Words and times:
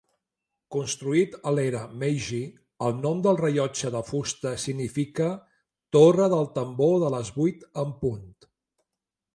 Construït 0.75 1.35
a 1.49 1.51
l'era 1.57 1.81
Meiji, 2.03 2.39
el 2.87 2.97
nom 3.03 3.21
del 3.27 3.39
rellotge 3.43 3.93
de 3.97 4.01
fusta 4.09 4.55
significa 4.65 5.29
"torre 5.99 6.31
del 6.37 6.51
tambor 6.59 6.99
de 7.05 7.17
les 7.19 7.35
vuit 7.41 7.67
en 7.85 7.95
punt". 8.05 8.27